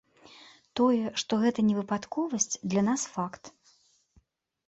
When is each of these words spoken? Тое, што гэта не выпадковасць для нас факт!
Тое, 0.79 1.09
што 1.23 1.33
гэта 1.43 1.65
не 1.67 1.75
выпадковасць 1.79 2.59
для 2.71 2.83
нас 2.89 3.01
факт! 3.17 3.43